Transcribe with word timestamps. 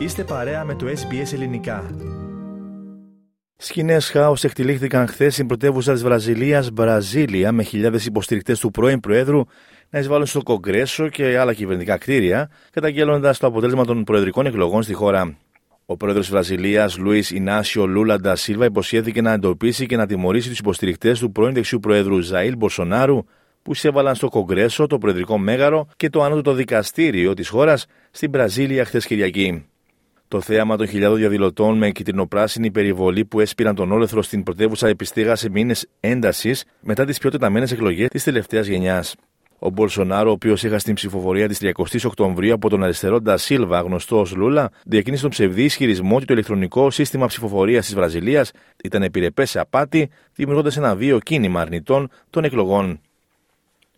Είστε 0.00 0.24
παρέα 0.24 0.64
με 0.64 0.74
το 0.74 0.86
SBS 0.86 1.32
Ελληνικά. 1.32 1.90
Σκηνές 3.56 4.10
χάος 4.10 4.44
εκτελήχθηκαν 4.44 5.06
χθες 5.06 5.34
στην 5.34 5.46
πρωτεύουσα 5.46 5.92
της 5.92 6.02
Βραζιλίας, 6.02 6.70
Μπραζίλια, 6.70 7.52
με 7.52 7.62
χιλιάδες 7.62 8.06
υποστηρικτές 8.06 8.58
του 8.58 8.70
πρώην 8.70 9.00
Προέδρου 9.00 9.40
να 9.90 9.98
εισβάλλουν 9.98 10.26
στο 10.26 10.42
Κογκρέσο 10.42 11.08
και 11.08 11.38
άλλα 11.38 11.54
κυβερνητικά 11.54 11.96
κτίρια, 11.96 12.50
καταγγέλλοντας 12.70 13.38
το 13.38 13.46
αποτέλεσμα 13.46 13.84
των 13.84 14.04
προεδρικών 14.04 14.46
εκλογών 14.46 14.82
στη 14.82 14.92
χώρα. 14.92 15.36
Ο 15.86 15.96
πρόεδρος 15.96 16.24
της 16.24 16.32
Βραζιλίας, 16.32 16.98
Λουίς 16.98 17.30
Ινάσιο 17.30 17.86
Λούλα 17.86 18.18
Ντα 18.20 18.36
Σίλβα, 18.36 18.64
υποσχέθηκε 18.64 19.20
να 19.20 19.32
εντοπίσει 19.32 19.86
και 19.86 19.96
να 19.96 20.06
τιμωρήσει 20.06 20.48
τους 20.48 20.58
υποστηρικτές 20.58 21.18
του 21.18 21.32
πρώην 21.32 21.54
δεξιού 21.54 21.80
Προέδρου 21.80 22.20
Ζαήλ 22.20 22.56
Μπολσονάρου, 22.56 23.24
που 23.62 23.72
εισέβαλαν 23.72 24.14
στο 24.14 24.28
Κογκρέσο, 24.28 24.86
το 24.86 24.98
Προεδρικό 24.98 25.38
Μέγαρο 25.38 25.88
και 25.96 26.10
το 26.10 26.22
Ανώτατο 26.22 26.52
Δικαστήριο 26.52 27.34
της 27.34 27.48
χώρας 27.48 27.86
στην 28.10 28.30
Βραζίλια 28.30 28.84
χθες 28.84 29.06
Κυριακή. 29.06 29.64
Το 30.30 30.40
θέαμα 30.40 30.76
των 30.76 30.86
χιλιάδων 30.86 31.18
διαδηλωτών 31.18 31.78
με 31.78 31.90
κυτρινοπράσινη 31.90 32.70
περιβολή 32.70 33.24
που 33.24 33.40
έσπηραν 33.40 33.74
τον 33.74 33.92
όλεθρο 33.92 34.22
στην 34.22 34.42
πρωτεύουσα 34.42 34.88
επιστήγασε 34.88 35.50
μήνες 35.50 35.88
έντασης 36.00 36.64
μετά 36.80 37.04
τις 37.04 37.18
πιο 37.18 37.30
τεταμένες 37.30 37.72
εκλογές 37.72 38.08
της 38.08 38.24
τελευταίας 38.24 38.66
γενιάς. 38.66 39.14
Ο 39.58 39.70
Μπολσονάρο, 39.70 40.28
ο 40.28 40.32
οποίος 40.32 40.62
είχα 40.62 40.78
στην 40.78 40.94
ψηφοφορία 40.94 41.48
της 41.48 41.58
30 41.58 42.04
Οκτωβρίου 42.04 42.54
από 42.54 42.68
τον 42.68 42.82
αριστερό 42.82 43.20
Ντα 43.20 43.36
Σίλβα, 43.36 43.80
γνωστός 43.80 44.32
ω 44.32 44.36
Λούλα, 44.36 44.70
διακίνησε 44.84 45.22
τον 45.22 45.30
ψευδή 45.30 45.64
ισχυρισμό 45.64 46.16
ότι 46.16 46.24
το 46.24 46.32
ηλεκτρονικό 46.32 46.90
σύστημα 46.90 47.26
ψηφοφορίας 47.26 47.84
της 47.84 47.94
Βραζιλίας 47.94 48.50
ήταν 48.84 49.02
επιρρεπές 49.02 49.50
σε 49.50 49.60
απάτη, 49.60 50.10
δημιουργώντας 50.34 50.76
ένα 50.76 50.96
βίο 50.96 51.18
κίνημα 51.18 51.60
αρνητών 51.60 52.10
των 52.30 52.44
εκλογών. 52.44 53.00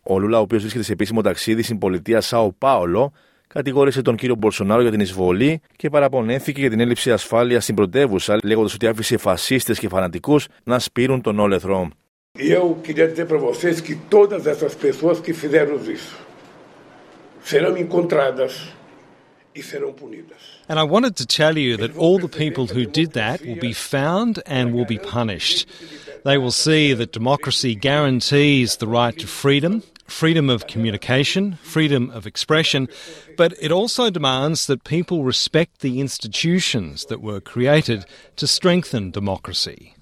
Ο 0.03 0.19
Λούλα, 0.19 0.39
ο 0.39 0.41
οποίος 0.41 0.61
βρίσκεται 0.61 0.85
σε 0.85 0.93
επίσημο 0.93 1.21
ταξίδι 1.21 1.63
στην 1.63 1.79
πολιτεία 1.79 2.21
Σάο 2.21 2.53
Πάολο, 2.53 3.13
κατηγόρησε 3.53 4.03
τον 4.03 4.17
κύριο 4.17 4.35
Μπολσονάρο 4.35 4.83
για 4.83 4.91
την 4.91 5.01
εισβολή 5.01 5.61
και 5.77 5.89
παραπονέθηκε 5.91 6.61
για 6.61 6.71
την 6.71 6.81
έλλειψη 6.81 7.13
ασφάλειας 7.13 7.63
στην 7.63 7.75
πρωτεύουσα, 7.75 8.39
λέγοντας 8.43 8.75
ότι 8.75 8.87
άφησε 8.87 9.17
φασίστες 9.17 9.79
και 9.79 9.89
φανατικούς 9.89 10.47
να 10.65 10.79
σπίρουν 10.79 11.21
τον 11.21 11.39
όλεθρο. 11.39 11.89
Εγώ, 12.39 12.79
κυρία 12.83 13.13
Τζεπροβοσέσκη, 13.13 14.01
τότε 14.09 14.39
θα 14.39 14.55
σας 14.55 14.77
ότι 15.03 15.21
και 15.21 15.35
φιδέρω 15.35 15.79
ζήσω. 15.79 16.17
Θέλω 17.41 17.73
που 17.73 17.87
κοντράντα. 17.89 18.49
And 20.69 20.79
I 20.79 20.85
wanted 20.85 21.15
to 21.17 21.27
tell 21.27 21.59
you 21.59 21.77
that 21.77 21.95
all 21.97 22.19
the 22.19 22.29
people 22.29 22.67
who 22.69 22.87
did 22.87 23.13
that 23.13 23.45
will 23.45 23.61
be 23.61 23.75
found 23.75 24.43
and 24.47 24.73
will 24.73 24.87
be 24.87 24.99
punished. 24.99 25.69
They 26.25 26.39
will 26.39 26.57
see 26.67 26.95
that 26.95 27.13
democracy 27.13 27.75
guarantees 27.75 28.77
the 28.77 28.87
right 28.87 29.17
to 29.19 29.27
freedom, 29.27 29.83
freedom 30.07 30.49
of 30.51 30.67
communication, 30.67 31.59
freedom 31.63 32.11
of 32.11 32.27
expression, 32.27 32.89
but 33.37 33.53
it 33.61 33.73
also 33.73 34.11
demands 34.11 34.67
that 34.67 34.85
people 34.85 35.25
respect 35.25 35.81
the 35.81 36.01
institutions 36.01 37.05
that 37.11 37.21
were 37.23 37.41
created 37.41 38.05
to 38.37 38.47
strengthen 38.47 39.11
democracy. 39.11 39.93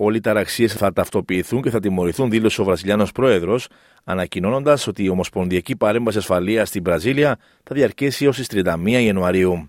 Όλοι 0.00 0.16
οι 0.16 0.20
ταραξίε 0.20 0.68
θα 0.68 0.92
ταυτοποιηθούν 0.92 1.62
και 1.62 1.70
θα 1.70 1.80
τιμωρηθούν, 1.80 2.30
δήλωσε 2.30 2.60
ο 2.60 2.64
Βραζιλιάνος 2.64 3.12
Πρόεδρος, 3.12 3.68
ανακοινώνοντας 4.04 4.86
ότι 4.86 5.04
η 5.04 5.08
Ομοσπονδιακή 5.08 5.76
Παρέμβαση 5.76 6.18
Ασφαλείας 6.18 6.68
στην 6.68 6.82
Βραζίλια 6.82 7.38
θα 7.64 7.74
διαρκέσει 7.74 8.24
έως 8.24 8.36
τις 8.36 8.46
31 8.46 9.02
Ιανουαρίου. 9.02 9.68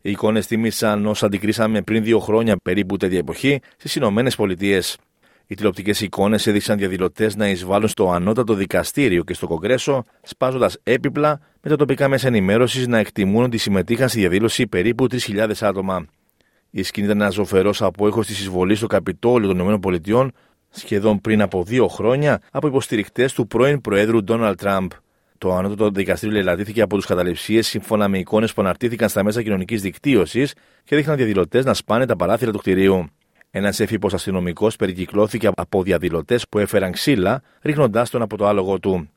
Οι 0.00 0.10
εικόνες 0.10 0.46
τίμησαν 0.46 1.06
όσα 1.06 1.26
αντικρίσαμε 1.26 1.82
πριν 1.82 2.02
δύο 2.02 2.18
χρόνια 2.18 2.56
περίπου 2.62 2.96
τέτοια 2.96 3.18
εποχή 3.18 3.60
στις 3.76 3.94
Ηνωμένες 3.94 4.36
Πολιτείες. 4.36 4.96
Οι 5.46 5.54
τηλεοπτικές 5.54 6.00
εικόνες 6.00 6.46
έδειξαν 6.46 6.78
διαδηλωτές 6.78 7.36
να 7.36 7.48
εισβάλλουν 7.48 7.88
στο 7.88 8.10
ανώτατο 8.10 8.54
δικαστήριο 8.54 9.24
και 9.24 9.34
στο 9.34 9.46
Κογκρέσο, 9.46 10.04
σπάζοντας 10.22 10.78
έπιπλα 10.82 11.40
με 11.60 11.70
τα 11.70 11.76
τοπικά 11.76 12.08
μέσα 12.08 12.26
ενημέρωσης 12.26 12.86
να 12.86 12.98
εκτιμούν 12.98 13.44
ότι 13.44 13.58
συμμετείχαν 13.58 14.08
στη 14.08 14.18
διαδήλωση 14.18 14.66
περίπου 14.66 15.06
3.000 15.10 15.50
άτομα. 15.60 16.06
Η 16.70 16.82
σκηνή 16.82 17.06
ήταν 17.06 17.20
ένας 17.20 17.34
ζωφερός 17.34 17.82
απόϊχος 17.82 18.26
της 18.26 18.40
εισβολής 18.40 18.78
στο 18.78 18.86
Καπιτόλιο 18.86 19.54
των 19.54 19.72
ΗΠΑ 19.72 20.30
σχεδόν 20.70 21.20
πριν 21.20 21.42
από 21.42 21.64
δύο 21.64 21.88
χρόνια 21.88 22.40
από 22.50 22.66
υποστηρικτές 22.66 23.32
του 23.32 23.46
πρώην 23.46 23.80
Προέδρου 23.80 24.24
Ντόναλτ 24.24 24.58
Τραμπ. 24.58 24.90
Το 25.38 25.54
ανώτατο 25.54 25.90
δικαστήριο 25.90 26.36
λελατήθηκε 26.36 26.82
από 26.82 26.96
τους 26.96 27.06
καταληψίε 27.06 27.62
σύμφωνα 27.62 28.08
με 28.08 28.18
εικόνες 28.18 28.52
που 28.52 28.62
αναρτήθηκαν 28.62 29.08
στα 29.08 29.24
μέσα 29.24 29.42
κοινωνικής 29.42 29.82
δικτύωσης 29.82 30.54
και 30.84 30.96
δείχναν 30.96 31.16
διαδηλωτές 31.16 31.64
να 31.64 31.74
σπάνε 31.74 32.06
τα 32.06 32.16
παράθυρα 32.16 32.50
του 32.50 32.58
κτηρίου. 32.58 33.08
Ένας 33.56 33.80
έφυπο 33.80 34.08
αστυνομικός 34.12 34.76
περικυκλώθηκε 34.76 35.50
από 35.54 35.82
διαδηλωτές 35.82 36.48
που 36.48 36.58
έφεραν 36.58 36.92
ξύλα, 36.92 37.42
ρίχνοντάς 37.62 38.10
τον 38.10 38.22
από 38.22 38.36
το 38.36 38.46
άλογο 38.46 38.80
του. 38.80 39.08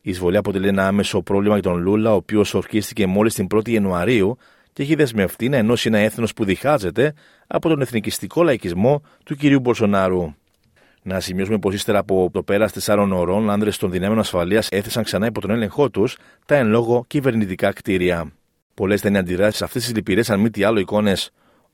Η 0.00 0.10
εισβολή 0.10 0.36
αποτελεί 0.36 0.68
ένα 0.68 0.86
άμεσο 0.86 1.22
πρόβλημα 1.22 1.54
για 1.54 1.62
τον 1.62 1.80
Λούλα, 1.80 2.12
ο 2.12 2.14
οποίος 2.14 2.54
ορκίστηκε 2.54 3.06
μόλις 3.06 3.34
την 3.34 3.46
1η 3.54 3.68
Ιανουαρίου 3.68 4.36
και 4.72 4.82
έχει 4.82 4.94
δεσμευτεί 4.94 5.48
να 5.48 5.56
ενώσει 5.56 5.88
ένα 5.88 5.98
έθνος 5.98 6.32
που 6.32 6.44
διχάζεται 6.44 7.14
από 7.46 7.68
τον 7.68 7.80
εθνικιστικό 7.80 8.42
λαϊκισμό 8.42 9.02
του 9.24 9.34
κυρίου 9.34 9.60
Μπολσονάρου. 9.60 10.34
Να 11.02 11.20
σημειώσουμε 11.20 11.58
πως 11.58 11.74
ύστερα 11.74 11.98
από 11.98 12.30
το 12.32 12.42
πέρας 12.42 12.72
τεσσάρων 12.72 13.12
ωρών, 13.12 13.50
άνδρες 13.50 13.76
των 13.76 13.90
δυνάμεων 13.90 14.18
ασφαλείας 14.18 14.68
έθεσαν 14.70 15.02
ξανά 15.02 15.26
υπό 15.26 15.40
τον 15.40 15.50
έλεγχό 15.50 15.90
τους 15.90 16.16
τα 16.46 16.54
εν 16.54 16.66
λόγω 16.66 17.04
κυβερνητικά 17.06 17.72
κτίρια. 17.72 18.32
Πολλές 18.74 19.00
ήταν 19.00 19.14
οι 19.14 19.18
αντιδράσεις 19.18 19.56
σε 19.56 19.64
αυτές 19.64 19.84
τις 19.84 19.94
λυπηρές, 19.94 20.30
αν 20.30 20.40
μη 20.40 20.50
τι 20.50 20.62
άλλο, 20.64 20.80
εικόνες. 20.80 21.32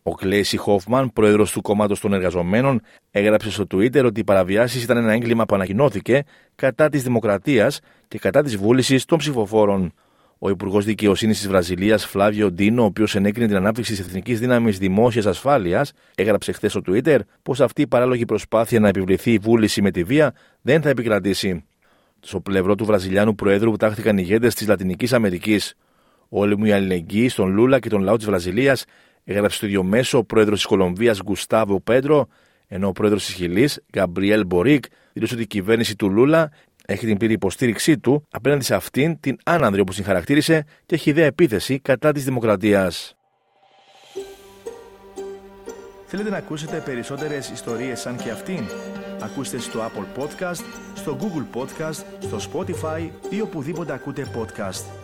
Ο 0.09 0.15
Κλέισι 0.15 0.57
Χόφμαν, 0.57 1.13
πρόεδρος 1.13 1.53
του 1.53 1.61
κόμματος 1.61 2.01
των 2.01 2.13
εργαζομένων, 2.13 2.81
έγραψε 3.11 3.51
στο 3.51 3.65
Twitter 3.71 4.05
ότι 4.05 4.21
οι 4.21 4.25
παραβιάσεις 4.25 4.83
ήταν 4.83 4.97
ένα 4.97 5.13
έγκλημα 5.13 5.45
που 5.45 5.55
ανακοινώθηκε 5.55 6.23
κατά 6.55 6.89
της 6.89 7.03
δημοκρατίας 7.03 7.81
και 8.09 8.19
κατά 8.19 8.43
της 8.43 8.57
βούλησης 8.57 9.05
των 9.05 9.19
ψηφοφόρων. 9.19 9.93
Ο 10.39 10.51
Υπουργός 10.51 10.85
Δικαιοσύνης 10.85 11.39
της 11.39 11.49
Βραζιλίας, 11.49 12.07
Φλάβιο 12.07 12.51
Ντίνο, 12.51 12.83
ο 12.83 12.85
οποίος 12.85 13.15
ενέκρινε 13.15 13.47
την 13.47 13.57
ανάπτυξη 13.57 13.91
της 13.91 14.01
Εθνικής 14.01 14.41
Δύναμης 14.41 14.79
Δημόσιας 14.79 15.27
Ασφάλειας, 15.27 15.93
έγραψε 16.15 16.53
χθες 16.53 16.71
στο 16.71 16.81
Twitter 16.87 17.19
πως 17.43 17.61
αυτή 17.61 17.83
η 17.83 17.87
παράλογη 17.87 18.25
προσπάθεια 18.25 18.81
να 18.81 18.89
επιβληθεί 18.89 19.33
η 19.33 19.39
βούληση 19.39 19.83
με 19.83 19.91
τη 19.91 20.03
βία 20.03 20.35
δεν 20.63 20.83
θα 20.83 20.89
επικρατήσει. 20.89 21.65
Στο 22.21 22.41
πλευρό 22.41 22.75
του 22.75 22.85
Βραζιλιάνου 22.85 23.35
Προέδρου 23.35 23.77
τάχθηκαν 23.77 24.19
ηγέτες 24.19 24.55
της 24.55 24.69
Λατινικής 24.69 25.13
Αμερικής. 25.13 25.75
Όλη 26.29 26.57
μου 26.57 26.65
η 26.65 26.73
αλληλεγγύη 26.73 27.29
στον 27.29 27.51
Λούλα 27.51 27.79
και 27.79 27.89
τον 27.89 28.03
λαό 28.03 28.17
της 28.17 28.27
Βραζιλίας, 28.27 28.85
έγραψε 29.33 29.57
στο 29.57 29.67
ίδιο 29.67 29.83
μέσο 29.83 30.19
ο 30.19 30.25
πρόεδρος 30.25 30.57
της 30.57 30.67
Κολομβίας 30.67 31.23
Γκουστάβο 31.23 31.81
Πέντρο, 31.81 32.29
ενώ 32.69 32.89
ο 32.89 32.93
πρόεδρος 32.93 33.25
της 33.25 33.35
Χιλής, 33.35 33.81
Γκαμπριέλ 33.97 34.47
Μπορίκ, 34.47 34.85
δήλωσε 35.13 35.35
ότι 35.35 35.43
η 35.43 35.47
κυβέρνηση 35.47 35.97
του 35.97 36.11
Λούλα 36.11 36.51
έχει 36.87 37.07
την 37.07 37.17
πλήρη 37.17 37.33
υποστήριξή 37.33 37.99
του 37.99 38.27
απέναντι 38.31 38.65
σε 38.65 38.75
αυτήν 38.75 39.21
την 39.21 39.37
άνανδρη 39.45 39.81
όπως 39.81 39.95
την 39.95 40.05
χαρακτήρισε 40.05 40.65
και 40.87 40.95
έχει 40.95 41.11
ιδέα 41.11 41.27
επίθεση 41.27 41.79
κατά 41.79 42.13
της 42.13 42.25
δημοκρατίας. 42.25 43.17
Θέλετε 46.07 46.31
να 46.31 46.37
ακούσετε 46.37 46.83
περισσότερες 46.85 47.51
ιστορίες 47.51 48.01
σαν 48.01 48.17
και 48.17 48.31
αυτήν; 48.31 48.65
Ακούστε 49.21 49.59
στο 49.59 49.81
Apple 49.81 50.23
Podcast, 50.23 50.63
στο 50.95 51.19
Google 51.21 51.59
Podcast, 51.59 52.05
στο 52.21 52.39
Spotify 52.53 53.09
ή 53.31 53.41
οπουδήποτε 53.41 53.93
ακούτε 53.93 54.27
podcast. 54.37 54.98